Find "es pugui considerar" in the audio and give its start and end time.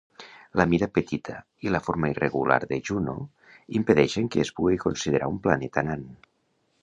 4.45-5.29